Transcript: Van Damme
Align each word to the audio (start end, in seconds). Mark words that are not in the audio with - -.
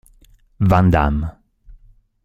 Van 0.61 0.89
Damme 0.89 1.25